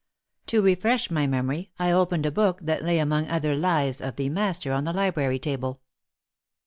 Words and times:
To 0.47 0.63
refresh 0.63 1.11
my 1.11 1.27
memory, 1.27 1.69
I 1.77 1.91
opened 1.91 2.25
a 2.25 2.31
book 2.31 2.57
that 2.63 2.83
lay 2.83 2.97
among 2.97 3.27
other 3.29 3.53
Lives 3.55 4.01
of 4.01 4.15
"the 4.15 4.29
master" 4.29 4.73
on 4.73 4.83
the 4.83 4.93
library 4.93 5.37
table. 5.37 5.79